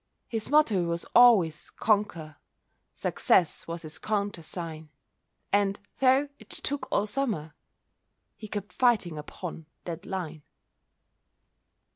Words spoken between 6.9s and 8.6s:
all Summer," He